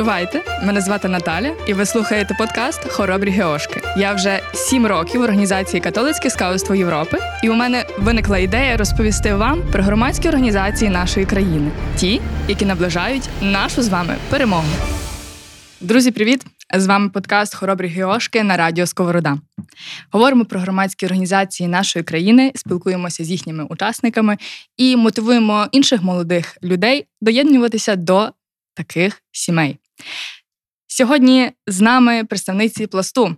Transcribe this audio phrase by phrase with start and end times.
[0.00, 3.82] Чувайте, мене звати Наталя, і ви слухаєте подкаст Хоробрі Геошки.
[3.96, 9.34] Я вже сім років в організації Католицьке скаутство Європи, і у мене виникла ідея розповісти
[9.34, 14.68] вам про громадські організації нашої країни, ті, які наближають нашу з вами перемогу.
[15.80, 16.44] Друзі, привіт!
[16.74, 19.38] З вами подкаст Хоробрі Геошки на радіо Сковорода.
[20.10, 24.36] Говоримо про громадські організації нашої країни, спілкуємося з їхніми учасниками
[24.76, 28.28] і мотивуємо інших молодих людей доєднуватися до
[28.74, 29.79] таких сімей.
[30.86, 33.36] Сьогодні з нами представниці пласту.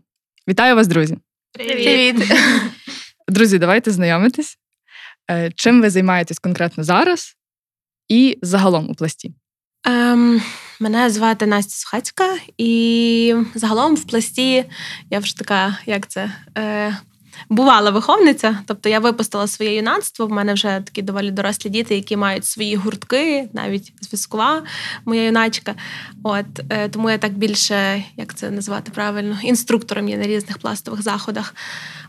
[0.48, 1.18] Вітаю вас, друзі!
[1.52, 2.32] Привіт!
[3.28, 4.58] Друзі, давайте знайомитись.
[5.30, 7.36] Е, чим ви займаєтесь конкретно зараз
[8.08, 9.34] і загалом у пласті?
[9.84, 10.42] Ем,
[10.80, 14.64] Мене звати Настя Сухацька, і загалом в пласті
[15.10, 16.32] я вже така, як це.
[16.58, 16.96] Е,
[17.48, 20.26] Бувала виховниця, тобто я випустила своє юнацтво.
[20.26, 24.62] В мене вже такі доволі дорослі діти, які мають свої гуртки, навіть зв'язкова
[25.04, 25.74] моя юначка.
[26.22, 31.02] От е, тому я так більше, як це назвати правильно, інструктором є на різних пластових
[31.02, 31.54] заходах.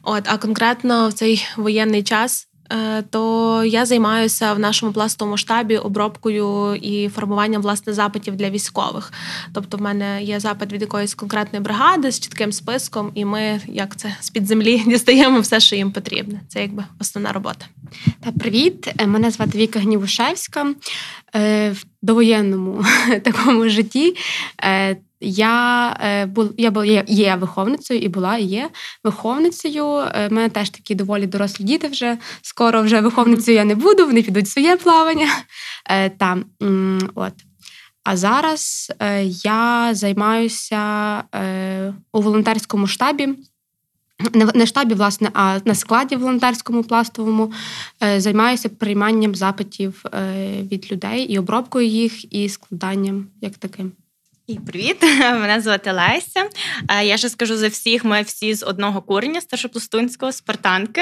[0.04, 2.48] От, а конкретно в цей воєнний час
[3.10, 9.14] то я займаюся в нашому пластовому штабі обробкою і формуванням власне запитів для військових.
[9.54, 13.96] Тобто, в мене є запит від якоїсь конкретної бригади з чітким списком, і ми, як
[13.96, 16.40] це з під землі, дістаємо все, що їм потрібно.
[16.48, 17.66] Це якби основна робота.
[18.24, 20.74] Та привіт, е, мене звати Віка Гнівушевська.
[21.36, 22.86] Е, в довоєнному
[23.24, 24.16] такому житті.
[25.24, 28.70] Я е, я була є, виховницею і була і є
[29.04, 29.86] виховницею.
[29.86, 32.18] У е, мене теж такі доволі дорослі діти вже.
[32.42, 35.28] Скоро вже виховницею я не буду, вони підуть в своє плавання.
[35.90, 36.46] Е, там,
[37.16, 37.34] от.
[38.04, 38.92] А зараз
[39.44, 41.24] я займаюся
[42.12, 43.30] у волонтерському штабі.
[44.54, 47.54] Не штабі, власне, а на складі волонтерському пластовому
[48.18, 50.04] займаюся прийманням запитів
[50.72, 53.92] від людей і обробкою їх, і складанням як таким.
[54.48, 56.50] І привіт, мене звати Леся.
[56.90, 61.02] Е, я ще скажу за всіх, ми всі з одного кореня, старшопластунського, спартанки.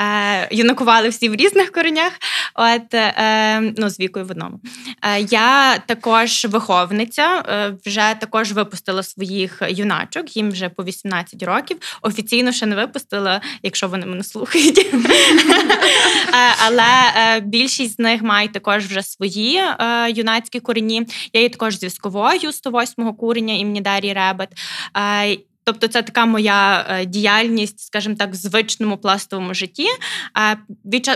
[0.00, 2.12] Е, юнакували всі в різних коренях,
[2.54, 4.60] от, е, ну, з вікою в одному.
[5.28, 7.42] Я також виховниця,
[7.86, 11.76] вже також випустила своїх юначок, їм вже по 18 років.
[12.02, 14.86] Офіційно ще не випустила, якщо вони мене слухають.
[16.66, 16.84] Але
[17.42, 19.62] більшість з них мають також вже свої
[20.08, 21.06] юнацькі корені.
[21.32, 22.53] Я є також зв'язковою.
[22.62, 24.48] 98-го курення імені Дарії Ребет.
[25.64, 29.86] Тобто це така моя е, діяльність, скажімо так, в звичному пластовому житті.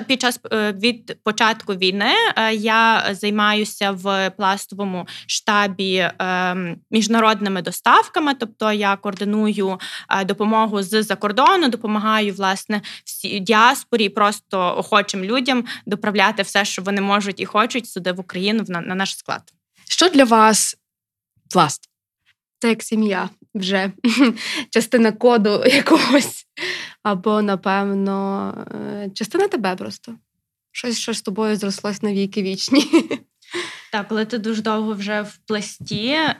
[0.06, 6.10] Під час е, від початку війни е, я займаюся в пластовому штабі
[6.90, 9.78] міжнародними доставками, тобто я координую
[10.26, 17.40] допомогу з-за кордону, допомагаю власне всі діаспорі, просто охочим людям доправляти все, що вони можуть
[17.40, 19.42] і хочуть сюди в Україну на наш склад.
[19.88, 20.77] Що для вас
[21.50, 21.88] пласт.
[22.58, 23.92] Це як сім'я вже
[24.70, 26.46] частина коду якогось.
[27.02, 30.14] Або, напевно, е, частина тебе просто.
[30.72, 32.86] Щось, що з тобою зрослось на віки вічні.
[33.92, 36.36] Так, коли ти дуже довго вже в пласті, е,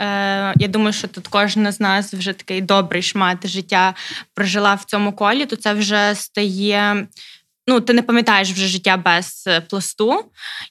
[0.57, 3.95] я думаю, що тут кожна з нас вже такий добрий шмат життя
[4.35, 7.07] прожила в цьому колі, то це вже стає
[7.69, 10.25] ну, ти не пам'ятаєш вже життя без е, пласту,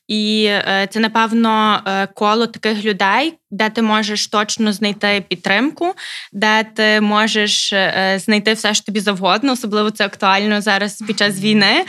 [0.08, 5.94] і е, це, напевно, е, коло таких людей, де ти можеш точно знайти підтримку,
[6.34, 7.74] де ти можеш
[8.16, 11.86] знайти все, що тобі завгодно, особливо це актуально зараз під час війни.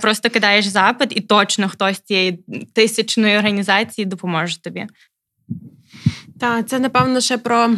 [0.00, 2.44] Просто кидаєш запит, і точно хтось з цієї
[2.74, 4.86] тисячної організації допоможе тобі.
[6.40, 7.70] Так, це напевно ще про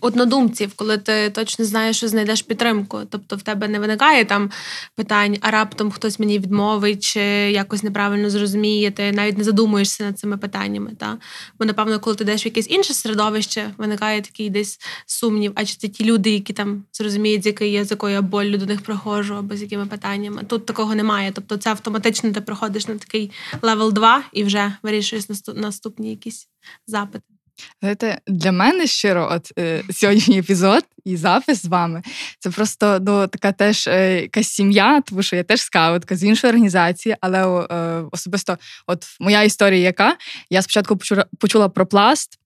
[0.00, 3.00] однодумців, коли ти точно знаєш, що знайдеш підтримку.
[3.10, 4.50] Тобто в тебе не виникає там
[4.96, 7.20] питань, а раптом хтось мені відмовить, чи
[7.50, 10.90] якось неправильно зрозуміє, ти навіть не задумуєшся над цими питаннями.
[10.98, 11.18] Та?
[11.58, 15.74] Бо, напевно, коли ти йдеш в якесь інше середовище, виникає такий десь сумнів, а чи
[15.74, 18.80] це ті люди, які там зрозуміють, з якої я з якою я болю до них
[18.80, 20.42] приходжу, або з якими питаннями.
[20.46, 21.32] Тут такого немає.
[21.34, 23.30] Тобто, це автоматично ти приходиш на такий
[23.62, 25.24] level 2 і вже вирішуєш
[25.54, 26.48] наступні якісь
[26.86, 27.31] запити.
[27.80, 32.02] Знаєте, для мене щиро, от е, сьогоднішній епізод і запис з вами
[32.38, 36.48] це просто ну, така теж е, якась сім'я, тому що я теж скаутка з іншої
[36.50, 40.16] організації, але е, особисто, от моя історія, яка
[40.50, 42.38] я спочатку почула, почула про пласт.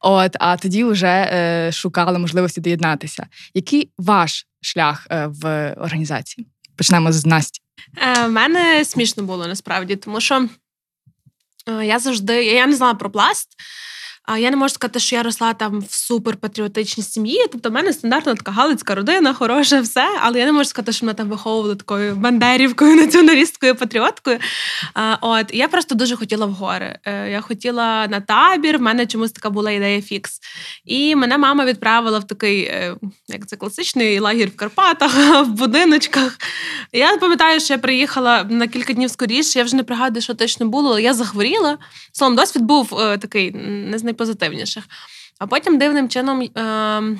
[0.00, 3.26] От, а тоді вже е, шукали можливості доєднатися.
[3.54, 6.46] Який ваш шлях е, в організації?
[6.76, 7.60] Почнемо з Насті.
[7.96, 10.48] У е, мене смішно було насправді, тому що
[11.68, 13.48] е, я завжди я не знала про пласт.
[14.30, 17.46] А я не можу сказати, що я росла там в суперпатріотичній сім'ї.
[17.52, 20.08] Тобто, в мене стандартна така галицька родина, хороша, все.
[20.20, 24.38] Але я не можу сказати, що мене там виховували такою бандерівкою, націоналісткою, патріоткою.
[25.20, 26.98] От я просто дуже хотіла в гори.
[27.04, 28.78] Е, Я хотіла на табір.
[28.78, 30.40] В мене чомусь така була ідея фікс.
[30.84, 32.96] І мене мама відправила в такий, е,
[33.28, 36.38] як це класичний лагір в Карпатах, в будиночках.
[36.92, 39.58] Я пам'ятаю, що я приїхала на кілька днів скоріше.
[39.58, 40.90] Я вже не пригадую, що точно було.
[40.90, 41.78] але Я захворіла.
[42.12, 43.50] Словом, досвід був е, такий
[43.90, 44.84] не з найпозитивніших.
[45.38, 46.42] А потім дивним чином.
[46.42, 47.18] Е,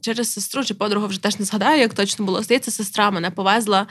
[0.00, 2.42] Через сестру чи подругу вже теж не згадаю, як точно було.
[2.42, 3.86] Здається, сестра мене повезла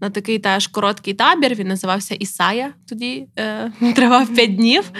[0.00, 1.54] на такий теж короткий табір.
[1.54, 2.74] Він називався Ісая.
[2.88, 4.90] Тоді е, тривав п'ять днів.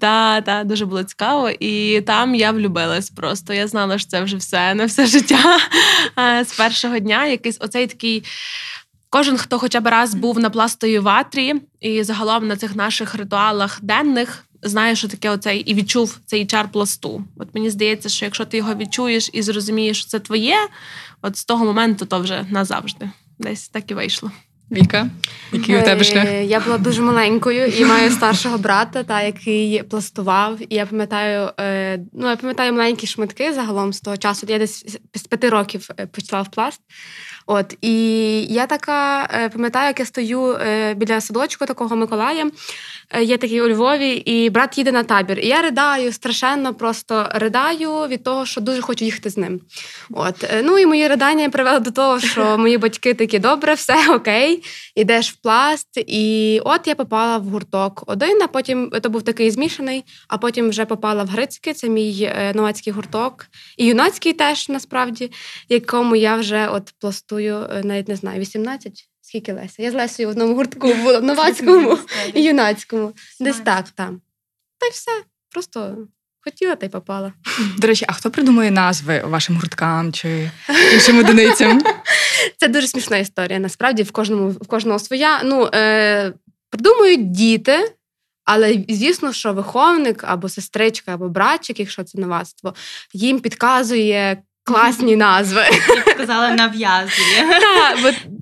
[0.00, 1.50] Та, та, дуже було цікаво.
[1.50, 3.54] І там я влюбилась просто.
[3.54, 5.58] Я знала, що це вже все на все життя.
[6.18, 8.24] Е, з першого дня якийсь оцей такий.
[9.10, 13.78] Кожен, хто хоча б раз був на пластовій ватрі, і загалом на цих наших ритуалах
[13.82, 17.24] денних знає, що таке оцей і відчув цей чар пласту.
[17.36, 20.56] От мені здається, що якщо ти його відчуєш і зрозумієш, що це твоє,
[21.22, 23.10] от з того моменту то вже назавжди.
[23.38, 24.30] Десь так і вийшло.
[24.72, 25.10] Віка,
[25.52, 26.26] який у тебе шлях?
[26.28, 30.58] Е, Я була дуже маленькою і маю старшого брата, та який пластував.
[30.60, 34.46] І я пам'ятаю, е, ну я пам'ятаю маленькі шматки загалом з того часу.
[34.48, 36.80] Я десь з п'яти років е, почала в пласт.
[37.46, 37.94] От і
[38.44, 42.50] я така е, пам'ятаю, як я стою е, біля садочку такого Миколая.
[43.10, 45.38] Е, Є такий у Львові, і брат їде на табір.
[45.38, 49.60] І я ридаю страшенно, просто ридаю від того, що дуже хочу їхати з ним.
[50.10, 54.64] От ну і мої ридання привели до того, що мої батьки такі добре, все окей,
[54.94, 55.88] ідеш в пласт.
[55.96, 60.68] І от я попала в гурток один, а потім то був такий змішаний, а потім
[60.68, 63.46] вже попала в Грицький, це мій новацький гурток,
[63.76, 65.32] і юнацький теж насправді,
[65.68, 69.08] якому я вже от пластую е, навіть не знаю, 18?
[69.20, 69.82] Скільки Леся?
[69.82, 71.98] Я з Лесею в одному гуртку була в новацькому
[72.34, 73.12] і юнацькому.
[73.40, 74.20] Десь так там.
[74.78, 75.10] Та й все.
[75.50, 75.96] Просто
[76.44, 77.32] хотіла та й попала.
[77.78, 80.50] До речі, а хто придумує назви вашим гурткам чи
[80.92, 81.82] іншим одиницям?
[82.56, 83.58] Це дуже смішна історія.
[83.58, 85.42] Насправді в кожному в кожного своя.
[85.44, 86.32] Ну е,
[86.70, 87.94] придумують діти,
[88.44, 92.74] але звісно, що виховник або сестричка, або братчик, якщо це новацтво,
[93.12, 94.42] їм підказує.
[94.64, 95.64] Класні назви.
[95.88, 97.60] Як сказала, нав'язує.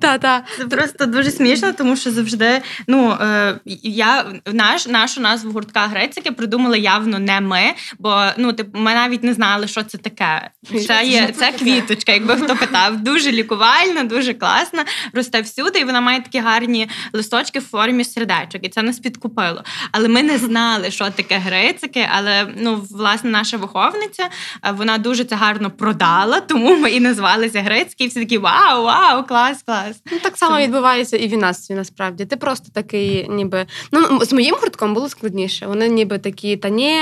[0.00, 0.44] Та, та, та.
[0.58, 6.32] Це просто дуже смішно, тому що завжди ну е, я наш нашу назву гуртка Грецики
[6.32, 7.62] придумали явно не ми,
[7.98, 10.50] бо ну типу, ми навіть не знали, що це таке.
[10.86, 12.96] Це є це квіточка, якби хто питав.
[12.96, 18.66] Дуже лікувальна, дуже класна, росте всюди, і вона має такі гарні листочки в формі сердечок,
[18.66, 19.64] і це нас підкупило.
[19.92, 22.08] Але ми не знали, що таке грецики.
[22.12, 24.28] Але ну, власне, наша виховниця
[24.64, 26.09] е, вона дуже це гарно продала,
[26.48, 30.02] тому ми і назвалися грецькі, і всі такі вау, вау, клас, клас.
[30.12, 32.24] Ну, так само відбувається і в юнацтві, насправді.
[32.24, 33.66] Ти просто такий, ніби.
[33.92, 35.66] Ну, з моїм гуртком було складніше.
[35.66, 36.98] Вони ніби такі, та ні,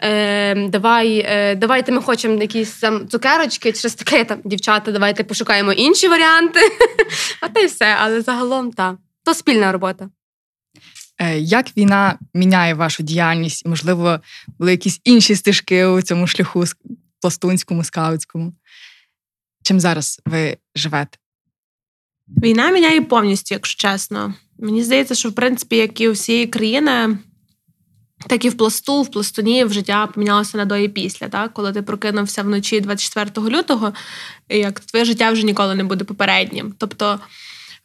[0.00, 5.72] е, давай, е, давайте ми хочемо якісь там цукерочки, через таке там, дівчата, давайте пошукаємо
[5.72, 6.60] інші варіанти.
[7.40, 7.96] А та й все.
[8.00, 8.96] Але загалом так.
[9.24, 10.08] То спільна робота.
[11.18, 13.62] Е, Як війна міняє вашу діяльність?
[13.66, 14.20] І, можливо,
[14.58, 16.64] були якісь інші стежки у цьому шляху
[17.22, 18.52] пластунському, скаутському?
[19.62, 21.18] Чим зараз ви живете?
[22.28, 24.34] Війна міняє повністю, якщо чесно.
[24.58, 27.18] Мені здається, що в принципі, як і у всієї країни,
[28.26, 31.28] так і в пласту, в пластуні в життя помінялося на до і після.
[31.28, 31.52] Так?
[31.52, 33.92] Коли ти прокинувся вночі 24 лютого,
[34.48, 36.74] як твоє життя вже ніколи не буде попереднім.
[36.78, 37.20] Тобто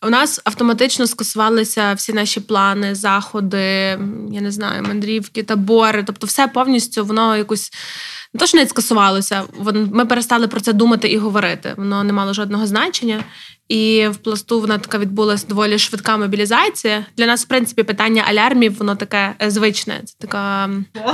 [0.01, 3.99] у нас автоматично скасувалися всі наші плани, заходи,
[4.31, 6.03] я не знаю, мандрівки, табори.
[6.03, 7.71] Тобто, все повністю воно якось
[8.33, 9.43] не то, що не скасувалося.
[9.73, 11.73] Ми перестали про це думати і говорити.
[11.77, 13.23] Воно не мало жодного значення.
[13.69, 17.05] І в пласту вона така відбулася доволі швидка мобілізація.
[17.17, 20.01] Для нас, в принципі, питання алярмів, воно таке е, звичне.
[20.05, 20.69] Це така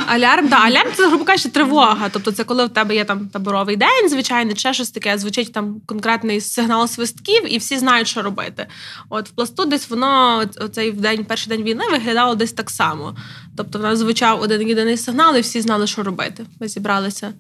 [0.08, 0.50] алярм.
[0.50, 2.10] Та алярм це грубо кажучи, тривога.
[2.10, 5.54] Тобто, це коли в тебе є там таборовий день, звичайно, чи ще щось таке, звучить
[5.54, 8.68] там конкретний сигнал свистків, і всі знають, що робити.
[9.10, 13.16] От в пласту десь воно оцей в день, перший день війни виглядало десь так само.
[13.58, 16.46] Тобто, в нас звучав один єдиний сигнал, і всі знали, що робити.
[16.60, 17.34] Ми зібралися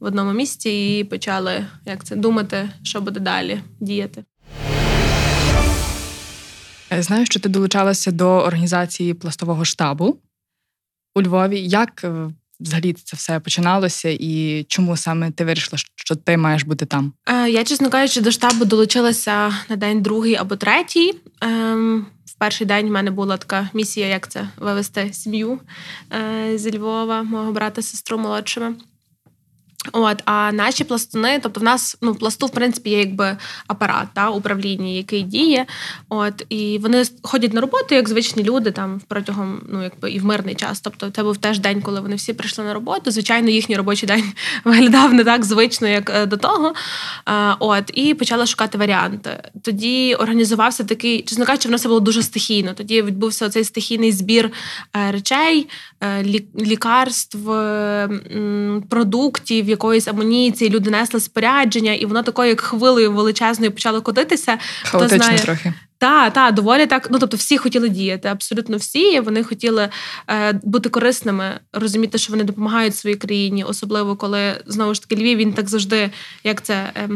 [0.00, 4.24] в одному місці і почали як це думати, що буде далі діяти.
[6.92, 10.18] Е, Знаю, що ти долучалася до організації пластового штабу
[11.14, 11.60] у Львові.
[11.60, 12.30] Як е,
[12.60, 17.12] взагалі це все починалося, і чому саме ти вирішила, що ти маєш бути там?
[17.26, 21.14] Е, Я, чесно кажучи, до штабу долучилася на день другий або третій.
[21.40, 25.60] Ем, В перший день в мене була така місія, як це вивезти сім'ю
[26.54, 28.74] зі Львова, мого брата, сестру молодшими.
[29.92, 34.30] От, а наші пластуни, тобто в нас ну, пласту, в принципі, є якби апарат та,
[34.30, 35.66] управління, який діє.
[36.08, 40.24] От, І вони ходять на роботу, як звичні люди, там протягом ну, якби і в
[40.24, 40.80] мирний час.
[40.80, 43.10] Тобто це був теж день, коли вони всі прийшли на роботу.
[43.10, 44.32] Звичайно, їхній робочий день
[44.64, 46.72] виглядав не так звично, як е, до того.
[47.58, 49.42] От, І почала шукати варіанти.
[49.62, 52.74] Тоді організувався такий, чесно кажучи, в нас було дуже стихійно.
[52.74, 54.50] Тоді відбувся цей стихійний збір
[54.96, 55.68] е, речей,
[56.00, 56.24] е,
[56.56, 57.38] лікарств,
[58.88, 60.70] продуктів, якоїсь амуніції.
[60.70, 64.58] Люди несли спорядження, і воно такою, як хвилею величезною почало котитися.
[64.82, 65.72] Хаотично знає, трохи.
[66.02, 67.08] Так, так, доволі так.
[67.10, 69.20] Ну тобто, всі хотіли діяти, абсолютно всі.
[69.20, 69.88] Вони хотіли
[70.30, 75.38] е, бути корисними, розуміти, що вони допомагають своїй країні, особливо коли знову ж таки Львів
[75.38, 76.10] він так завжди,
[76.44, 77.08] як це е,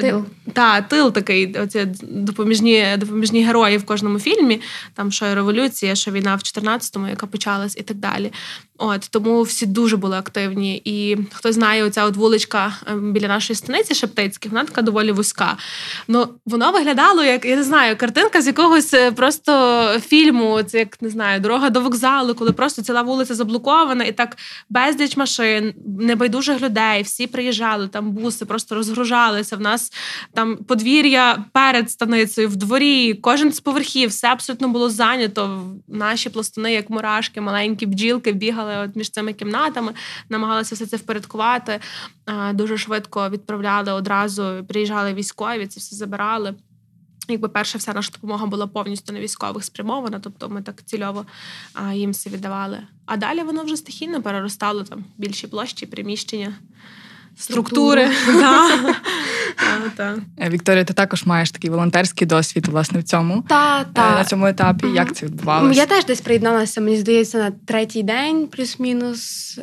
[0.00, 0.24] тил.
[0.52, 4.60] Та, тил такий, оці допоміжні допоміжні герої в кожному фільмі.
[4.94, 8.32] Там що революція, що війна в 14-му, яка почалась, і так далі.
[8.78, 10.82] От тому всі дуже були активні.
[10.84, 15.56] І хто знає, оця от вуличка ем, біля нашої станиці Шептицьких, вона така доволі вузька.
[16.08, 19.52] Ну воно виглядало як я не знаю, картинка з якогось е, просто
[20.00, 20.62] фільму.
[20.62, 24.36] Це як не знаю, дорога до вокзалу, коли просто ціла вулиця заблокована, і так
[24.70, 27.02] безліч машин, небайдужих людей.
[27.02, 29.56] Всі приїжджали, там буси просто розгружалися.
[29.56, 29.92] В нас
[30.34, 35.62] там подвір'я перед станицею, в дворі, кожен з поверхів, все абсолютно було зайнято.
[35.88, 39.92] Наші пластуни, як мурашки, маленькі бджілки, бігали от між цими кімнатами,
[40.28, 41.80] намагалися все це впорядкувати.
[42.52, 46.54] Дуже швидко відправляли одразу, приїжджали військові, це все забирали.
[47.28, 51.26] Якби перша вся наша допомога була повністю на військових спрямована, тобто ми так цільово
[51.74, 52.78] а, їм все віддавали.
[53.06, 56.54] А далі воно вже стихійно переростало там більші площі, приміщення
[57.36, 58.10] структури.
[60.38, 63.44] Е, Вікторія, ти також маєш такий волонтерський досвід власне в цьому.
[63.50, 64.86] Е, на цьому етапі.
[64.86, 65.80] Як це відбувалося?
[65.80, 69.58] Я теж десь приєдналася, мені здається, на третій день, плюс-мінус.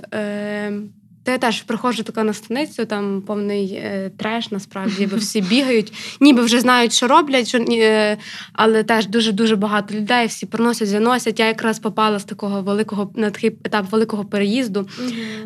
[1.29, 5.93] То я теж приходжу така на станицю, там повний е, треш, насправді, бо всі бігають,
[6.19, 8.17] ніби вже знають, що роблять, що, е,
[8.53, 11.39] але теж дуже-дуже багато людей, всі приносять, заносять.
[11.39, 14.87] Я якраз попала з такого великого на такий етап великого переїзду,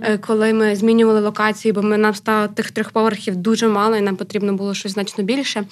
[0.02, 4.02] е, коли ми змінювали локації, бо ми нам стало тих трьох поверхів дуже мало, і
[4.02, 5.64] нам потрібно було щось значно більше.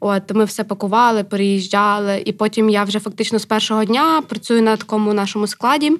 [0.00, 4.76] От Ми все пакували, переїжджали, і потім я вже фактично з першого дня працюю на
[4.76, 5.92] такому нашому складі.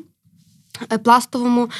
[0.93, 1.71] Е, пластовому,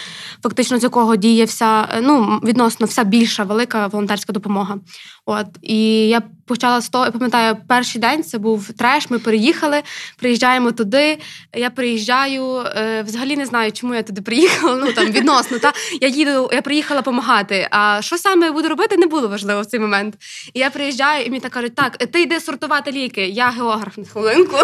[0.43, 4.79] фактично з якого діє вся ну відносно вся більша велика волонтерська допомога.
[5.27, 9.11] От і я почала з того, я пам'ятаю, перший день це був треш.
[9.11, 9.83] Ми переїхали,
[10.19, 11.19] приїжджаємо туди.
[11.55, 14.77] Я приїжджаю, е, взагалі не знаю, чому я туди приїхала.
[14.77, 15.59] Ну там відносно.
[15.59, 17.69] Та я їду, я приїхала допомагати.
[17.71, 20.15] А що саме буду робити, не було важливо в цей момент.
[20.55, 23.27] І я приїжджаю, і мені так кажуть, так, ти йди сортувати ліки.
[23.27, 24.57] Я географ на хвилинку.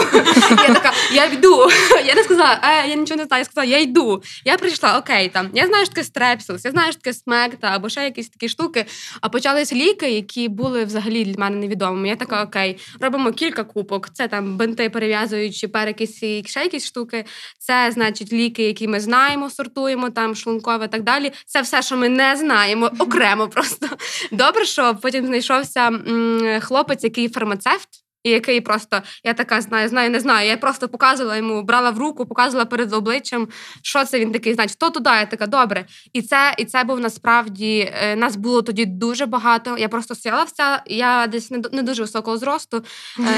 [0.50, 1.68] Я така, я йду.
[2.06, 3.40] Я не сказала, е, я нічого не знаю.
[3.40, 4.23] Я сказала, я йду.
[4.44, 7.88] Я прийшла, окей, там я знаю, що таке стрепсилс, я знаю, що таке смекта або
[7.88, 8.87] ще якісь такі штуки.
[9.20, 12.09] А почались ліки, які були взагалі для мене невідомими.
[12.09, 14.09] Я така, окей, робимо кілька купок.
[14.13, 17.25] Це там бинти перев'язуючи перекисі, ще якісь штуки.
[17.59, 21.33] Це значить ліки, які ми знаємо, сортуємо, там шлункове і так далі.
[21.47, 23.87] Це все, що ми не знаємо, окремо просто.
[24.33, 27.89] Добре, що потім знайшовся м- хлопець, який фармацевт.
[28.25, 30.49] І який просто я така знаю, знаю, не знаю.
[30.49, 33.49] Я просто показувала йому, брала в руку, показувала перед обличчям,
[33.83, 35.85] що це він такий, значить, то туди, я така, добре.
[36.13, 39.79] І це і це був насправді е, нас було тоді дуже багато.
[39.79, 42.85] Я просто стояла вся, я десь не не дуже високого зросту.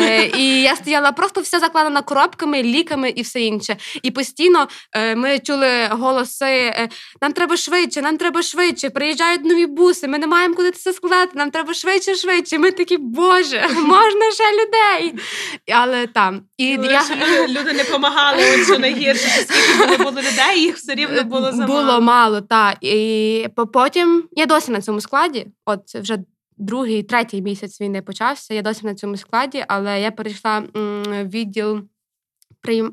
[0.01, 3.77] Е, І я стояла просто вся закладена коробками, ліками і все інше.
[4.03, 6.89] І постійно е, ми чули голоси:
[7.23, 8.91] нам треба швидше, нам треба швидше.
[8.91, 12.59] Приїжджають нові буси, ми не маємо куди це складати, нам треба швидше, швидше.
[12.59, 15.15] Ми такі, боже, можна ще людей людей.
[15.73, 17.03] Але там і ну, я...
[17.49, 21.83] люди не допомагали, що найгірше, скільки не було людей, їх все рівно було замало.
[21.83, 22.79] Було мало, так.
[22.81, 25.47] І потім я досі на цьому складі.
[25.65, 26.19] От вже
[26.57, 28.55] другий, третій місяць війни почався.
[28.55, 31.81] Я досі на цьому складі, але я перейшла в відділ.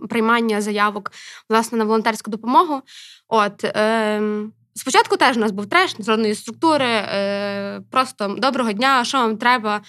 [0.10, 1.12] Приймання заявок
[1.50, 2.81] власне на волонтерську допомогу.
[3.27, 4.22] От е,
[4.74, 6.86] спочатку теж у нас був треш жодної структури.
[6.86, 9.81] Е, Просто доброго дня, що вам треба?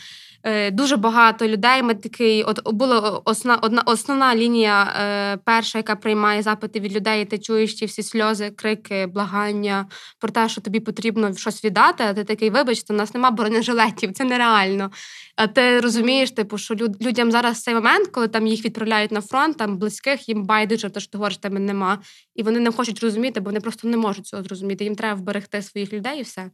[0.43, 1.83] Е, дуже багато людей.
[1.83, 7.23] Ми такий, от була основна одна основна лінія, е, перша, яка приймає запити від людей.
[7.23, 9.87] і Ти чуєш ті всі сльози, крики, благання
[10.19, 12.05] про те, що тобі потрібно щось віддати.
[12.05, 14.91] А ти такий, вибачте, у нас нема бронежилетів, це нереально.
[15.37, 19.21] А ти розумієш, типу, що люд, людям зараз цей момент, коли там їх відправляють на
[19.21, 21.99] фронт, там близьких їм байдуже, то що ти говориш, тебе нема,
[22.35, 24.85] і вони не хочуть розуміти, бо вони просто не можуть цього зрозуміти.
[24.85, 26.51] Їм треба вберегти своїх людей і все.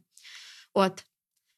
[0.73, 1.03] От.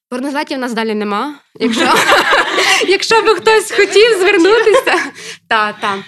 [0.10, 1.36] Порнозлетів в нас далі нема.
[1.60, 1.94] Якщо
[2.88, 5.12] якщо би хтось хотів звернутися,
[5.48, 6.04] та, та.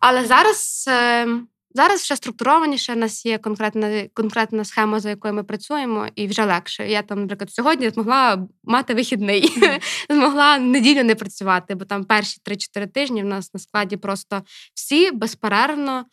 [0.00, 1.26] Але зараз е,
[1.74, 6.44] Зараз ще структурованіше, у нас є конкретна конкретна схема, за якою ми працюємо, і вже
[6.44, 6.88] легше.
[6.88, 9.52] Я там, наприклад, сьогодні змогла мати вихідний,
[10.10, 12.40] змогла неділю не працювати, бо там перші
[12.76, 14.42] 3-4 тижні в нас на складі просто
[14.74, 16.04] всі безперервно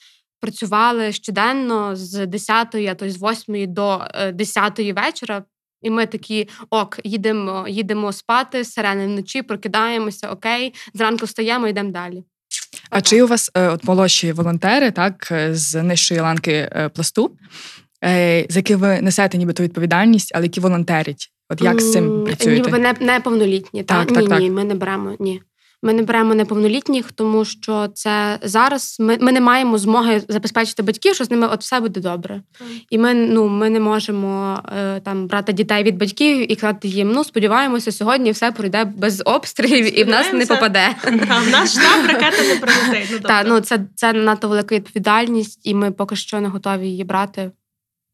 [0.41, 5.43] працювали щоденно з 10, а то з 8 до 10 е, вечора.
[5.81, 12.24] І ми такі ок, їдемо, їдемо спати, сирени вночі, прокидаємося, окей, зранку встаємо, йдемо далі.
[12.89, 17.31] А чи у вас е, от молодші волонтери, так, е, з нижчої ланки е, пласту,
[18.50, 21.31] за які ви несете нібито відповідальність, але які волонтерять?
[21.50, 22.65] От як з цим працюєте?
[22.65, 24.07] Ніби не, неповнолітні, так?
[24.07, 24.17] так?
[24.17, 25.41] Ні, так, ні, ми не беремо, ні.
[25.83, 31.15] Ми не беремо неповнолітніх, тому що це зараз ми ми не маємо змоги забезпечити батьків,
[31.15, 32.41] що з ними от все буде добре.
[32.89, 37.12] І ми ну ми не можемо е, там брати дітей від батьків і казати їм:
[37.12, 40.95] ну сподіваємося, сьогодні все пройде без обстрілів і в нас не попаде.
[41.03, 43.09] В наш штаб ракета не прилетить.
[43.12, 47.03] Ну, Так, ну це це надто велика відповідальність, і ми поки що не готові її
[47.03, 47.51] брати,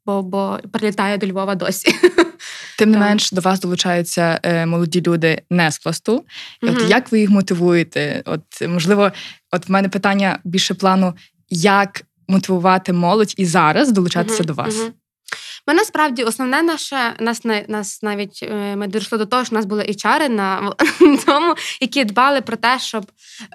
[0.06, 1.96] бо бо прилітає до Львова досі.
[2.78, 6.26] Тим не менш, до вас долучаються е, молоді люди не з пласту.
[6.64, 8.22] І От як ви їх мотивуєте?
[8.26, 9.12] От можливо,
[9.52, 11.14] от в мене питання більше плану,
[11.50, 14.92] як мотивувати молодь і зараз долучатися до вас.
[15.67, 19.65] Ми насправді основне наше нас нас навіть е, ми дійшли до того, що в нас
[19.65, 20.74] були HR на
[21.25, 23.05] тому, які дбали про те, щоб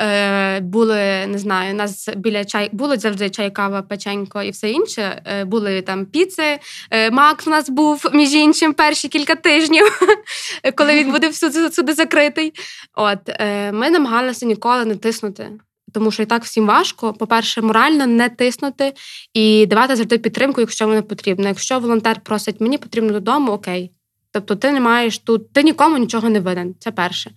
[0.01, 4.71] е, були не знаю, у нас біля чай було завжди чай, кава, печенько і все
[4.71, 5.23] інше.
[5.25, 6.59] Е, були там піци.
[6.91, 10.01] Е, Макс у нас був між іншим перші кілька тижнів,
[10.77, 12.53] коли він буде всюди закритий.
[12.95, 15.51] От е, ми намагалися ніколи не тиснути
[15.93, 17.13] тому що і так всім важко.
[17.13, 18.93] По-перше, морально не тиснути
[19.35, 21.49] і давати завжди підтримку, якщо воно потрібно.
[21.49, 23.93] Якщо волонтер просить, мені потрібно додому, окей.
[24.33, 26.75] Тобто ти не маєш тут, ти нікому нічого не винен.
[26.79, 27.31] Це перше.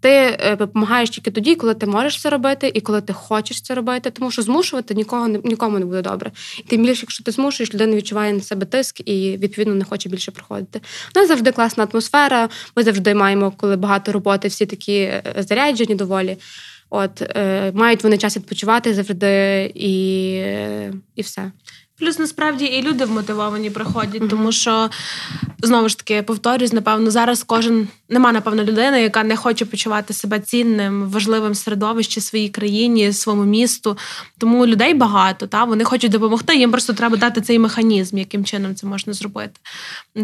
[0.00, 3.74] Ти е, допомагаєш тільки тоді, коли ти можеш це робити, і коли ти хочеш це
[3.74, 6.30] робити, тому що змушувати нікого не нікому не буде добре.
[6.58, 10.08] І тим більше, якщо ти змушуєш, людина відчуває на себе тиск і відповідно не хоче
[10.08, 10.80] більше проходити.
[11.16, 12.48] У нас завжди класна атмосфера.
[12.76, 16.36] Ми завжди маємо, коли багато роботи, всі такі е, заряджені доволі.
[16.90, 20.32] От е, мають вони час відпочивати завжди і,
[21.14, 21.52] і все.
[22.00, 24.90] Плюс насправді і люди вмотивовані приходять, тому що
[25.62, 30.40] знову ж таки повторюсь, напевно, зараз кожен нема, напевно, людини, яка не хоче почувати себе
[30.40, 33.98] цінним, важливим середовищі своїй країні, своєму місту.
[34.38, 36.56] Тому людей багато, та вони хочуть допомогти.
[36.56, 39.60] Їм просто треба дати цей механізм, яким чином це можна зробити.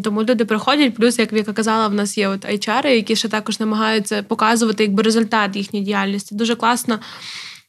[0.02, 0.94] Тому люди приходять.
[0.94, 5.02] Плюс, як Віка казала, в нас є от HR, які ще також намагаються показувати якби
[5.02, 6.34] результат їхньої діяльності.
[6.34, 6.98] Дуже класно.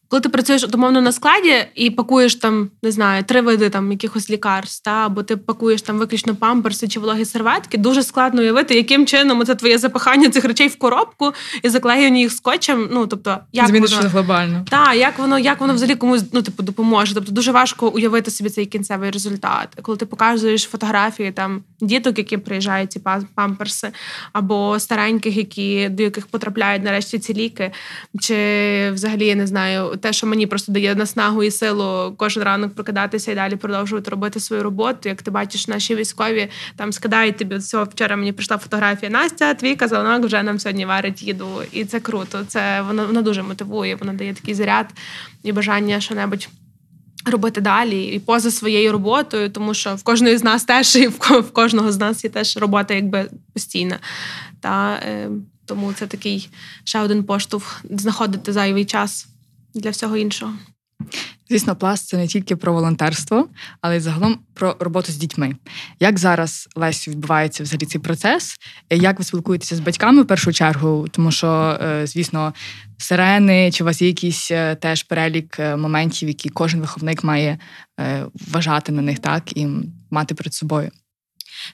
[0.10, 4.30] Коли ти працюєш умовно на складі і пакуєш там, не знаю, три види там якихось
[4.30, 9.06] лікарств, та, або ти пакуєш там виключно памперси чи вологі серветки, дуже складно уявити, яким
[9.06, 12.89] чином це твоє запихання цих речей в коробку і заклеювання їх скотчем.
[12.91, 14.65] Ну тобто, як Зміниш воно глобально.
[14.70, 17.13] Так, як воно, як воно взагалі комусь ну, типу, допоможе.
[17.13, 19.78] Тобто дуже важко уявити собі цей кінцевий результат.
[19.82, 23.02] Коли ти показуєш фотографії там діток, які приїжджають ці
[23.36, 23.91] памперси,
[24.34, 27.72] або стареньких, які до яких потрапляють нарешті ці ліки,
[28.20, 28.36] чи
[28.93, 33.32] взагалі я не знаю те, що мені просто дає наснагу і силу кожен ранок прокидатися
[33.32, 35.10] і далі продовжувати робити свою роботу.
[35.10, 37.84] Як ти бачиш, наші військові там скидають тобі цього.
[37.84, 41.48] Вчора мені прийшла фотографія Настя, твій казанок вже нам сьогодні варить їду.
[41.72, 42.44] І це круто.
[42.48, 43.96] Це воно воно дуже мотивує.
[43.96, 44.88] Воно дає такий заряд
[45.44, 46.50] і бажання що небудь.
[47.26, 51.52] Робити далі і поза своєю роботою, тому що в кожної з нас теж і в
[51.54, 54.00] кожного з нас є теж робота, якби постійна.
[54.62, 55.30] Та е,
[55.66, 56.50] тому це такий
[56.84, 59.28] ще один поштовх знаходити зайвий час
[59.73, 60.53] для всього іншого.
[61.49, 63.47] Звісно, пласт це не тільки про волонтерство,
[63.82, 65.56] але й загалом про роботу з дітьми.
[65.99, 68.56] Як зараз Лесю відбувається взагалі цей процес?
[68.89, 71.08] Як ви спілкуєтеся з батьками в першу чергу?
[71.12, 72.53] Тому що, е, звісно,
[72.97, 77.58] сирени чи у вас є якийсь е, теж перелік е, моментів, які кожен виховник має
[78.51, 79.67] вважати на них, так і
[80.12, 80.91] мати перед собою?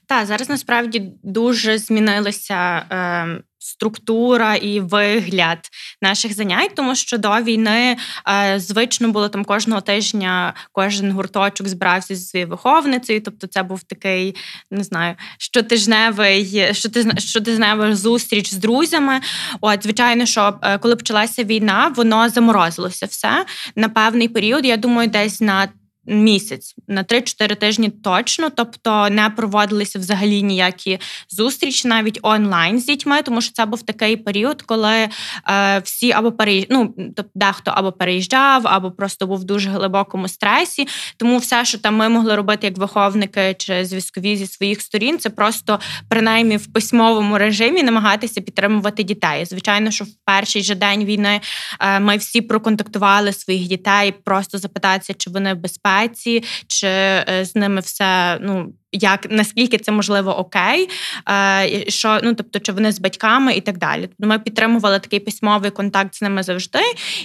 [0.07, 5.59] Так, зараз насправді дуже змінилася е, структура і вигляд
[6.01, 7.97] наших занять, тому що до війни
[8.29, 13.21] е, звично було там кожного тижня кожен гурточок збирався зі своєю виховницею.
[13.21, 14.35] Тобто, це був такий,
[14.71, 16.73] не знаю, щотижневий,
[17.17, 19.21] щотижнева зустріч з друзями.
[19.61, 24.65] От, звичайно, що е, коли почалася війна, воно заморозилося все на певний період.
[24.65, 25.67] Я думаю, десь на
[26.05, 33.21] місяць на 3-4 тижні точно, тобто не проводилися взагалі ніякі зустрічі, навіть онлайн з дітьми,
[33.21, 35.09] тому що це був такий період, коли
[35.49, 36.65] е, всі або переїж...
[36.69, 40.87] ну, тобто дехто або переїжджав, або просто був в дуже глибокому стресі.
[41.17, 45.29] Тому все, що там ми могли робити як виховники чи зв'язкові зі своїх сторін, це
[45.29, 49.45] просто принаймні в письмовому режимі намагатися підтримувати дітей.
[49.45, 51.41] Звичайно, що в перший же день війни
[51.79, 57.55] е, ми всі проконтактували своїх дітей, просто запитатися, чи вони безпечні безпеці, чи е, з
[57.55, 60.89] ними все ну як наскільки це можливо окей,
[61.29, 64.01] е, що ну тобто, чи вони з батьками і так далі.
[64.01, 66.79] Тобто ми підтримували такий письмовий контакт з ними завжди.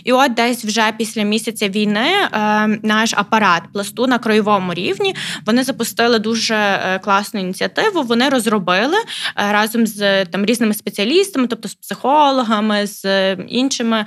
[0.05, 5.15] І от десь вже після місяця війни е, наш апарат пласту на краєвому рівні
[5.47, 8.03] вони запустили дуже е, класну ініціативу.
[8.03, 8.97] Вони розробили
[9.37, 14.05] разом з там різними спеціалістами, тобто з психологами, з іншими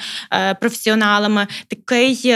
[0.59, 2.35] професіоналами, такий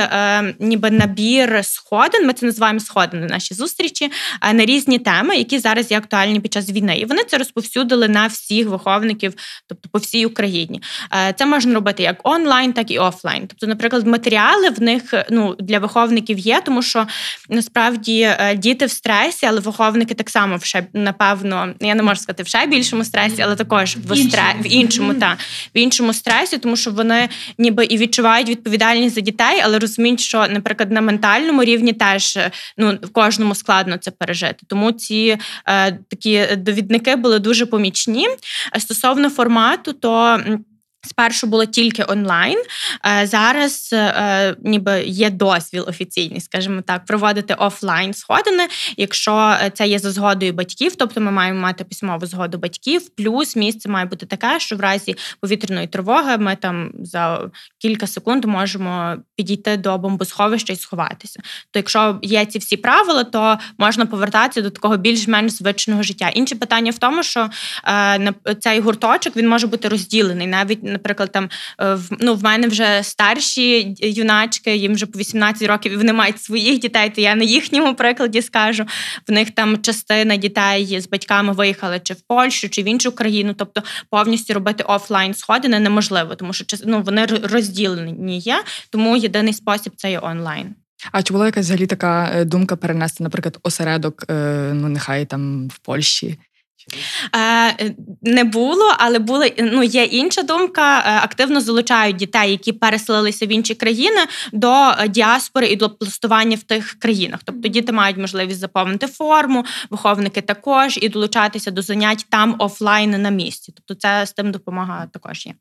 [0.59, 2.27] ніби набір сходин.
[2.27, 4.11] Ми це називаємо сходини наші зустрічі
[4.53, 8.08] на різні теми теми, які зараз є актуальні під час війни, і вони це розповсюдили
[8.08, 9.34] на всіх виховників,
[9.67, 10.82] тобто по всій Україні.
[11.13, 13.47] Е, це можна робити як онлайн, так і офлайн.
[13.47, 17.08] Тобто, наприклад, матеріали в них ну для виховників є, тому що
[17.49, 22.21] насправді е, діти в стресі, але виховники так само в ще напевно, я не можу
[22.21, 24.56] сказати в ще більшому стресі, але також в стре...
[24.62, 25.38] в іншому та
[25.75, 30.47] в іншому стресі, тому що вони ніби і відчувають відповідальність за дітей, але розуміють, що,
[30.47, 32.39] наприклад, на ментальному рівні теж
[32.78, 34.65] ну в кожному складно це пережити.
[34.67, 35.38] Тому ці е,
[36.10, 38.28] такі довідники були дуже помічні.
[38.78, 40.39] Стосовно формату, то
[41.06, 42.58] Спершу було тільки онлайн.
[43.06, 50.00] Е, зараз е, ніби є дозвіл офіційний, скажімо так, проводити офлайн сходини, якщо це є
[50.00, 53.10] за згодою батьків, тобто ми маємо мати письмову згоду батьків.
[53.18, 58.46] Плюс місце має бути таке, що в разі повітряної тривоги ми там за кілька секунд
[58.46, 61.39] можемо підійти до бомбосховища і сховатися.
[61.72, 66.30] То якщо є ці всі правила, то можна повертатися до такого більш-менш звичного життя.
[66.30, 67.50] Інше питання в тому, що
[67.88, 71.49] е, цей гурточок він може бути розділений навіть наприклад, там
[71.81, 76.41] е, ну, в мене вже старші юначки, їм вже по 18 років і вони мають
[76.41, 78.86] своїх дітей, то я на їхньому прикладі скажу.
[79.27, 83.53] В них там частина дітей з батьками виїхали чи в Польщу, чи в іншу країну.
[83.58, 88.63] Тобто повністю робити офлайн сходини неможливо, тому що ну, вони розділені є.
[88.89, 90.75] Тому єдиний спосіб це є онлайн.
[91.12, 95.67] А чи була якась взагалі така е, думка перенести, наприклад, осередок, е, ну нехай там
[95.67, 96.38] в Польщі
[98.21, 101.00] не було, але були ну є інша думка.
[101.00, 104.19] Е, активно залучають дітей, які переселилися в інші країни
[104.54, 107.39] до діаспори і до пластування в тих країнах.
[107.43, 113.30] Тобто діти мають можливість заповнити форму, виховники також і долучатися до занять там офлайн на
[113.30, 113.74] місці.
[113.76, 115.54] Тобто, це з тим допомагає також є.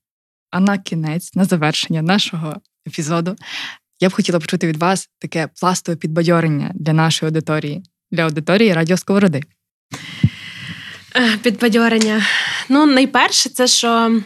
[0.50, 2.54] А на кінець, на завершення нашого
[2.86, 3.36] епізоду,
[4.00, 8.96] я б хотіла почути від вас таке пластове підбадьорення для нашої аудиторії, для аудиторії Радіо
[8.96, 9.42] Сковороди.
[11.16, 12.22] Е, підбадьорення.
[12.68, 14.20] Ну, найперше, це що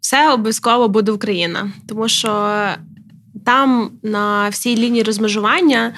[0.00, 2.68] все обов'язково буде Україна, тому що
[3.44, 5.94] там на всій лінії розмежування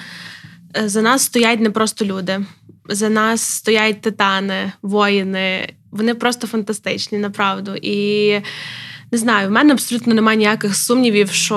[0.77, 2.39] е, за нас стоять не просто люди,
[2.89, 5.73] за нас стоять титани, воїни.
[5.91, 7.75] Вони просто фантастичні, направду.
[7.81, 8.31] І
[9.11, 11.55] не знаю, в мене абсолютно немає ніяких сумнівів, що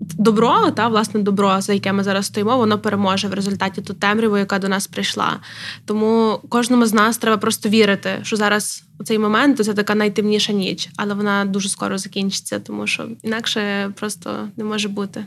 [0.00, 4.38] добро, та власне добро, за яке ми зараз стоїмо, воно переможе в результаті ту темряву,
[4.38, 5.40] яка до нас прийшла.
[5.84, 10.52] Тому кожному з нас треба просто вірити, що зараз у цей момент це така найтемніша
[10.52, 15.26] ніч, але вона дуже скоро закінчиться, тому що інакше просто не може бути.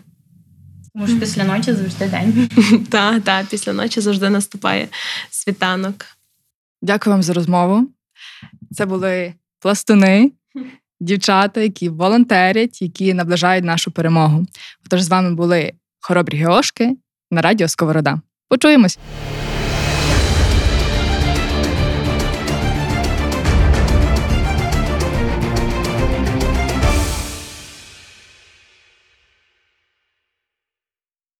[0.96, 2.50] Може, після ночі завжди день.
[2.90, 4.88] Так, так, після ночі завжди наступає
[5.30, 6.06] світанок.
[6.82, 7.88] Дякую вам за розмову.
[8.72, 10.32] Це були пластуни
[11.00, 14.46] дівчата, які волонтерять, які наближають нашу перемогу.
[14.86, 16.96] Отож, з вами були хоробрі геошки
[17.32, 18.22] на радіо Сковорода.
[18.50, 19.00] Почуємось!